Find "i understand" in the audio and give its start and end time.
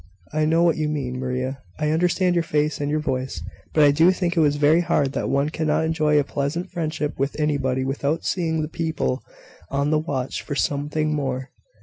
1.77-2.33